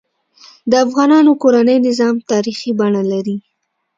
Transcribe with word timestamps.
د 0.69 0.73
افغانانو 0.85 1.31
کورنۍ 1.43 1.77
نظام 1.87 2.15
تاریخي 2.31 2.71
بڼه 2.79 3.03
لري. 3.11 3.37